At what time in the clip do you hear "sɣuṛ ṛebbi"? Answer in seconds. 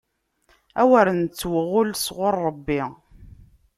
2.05-2.81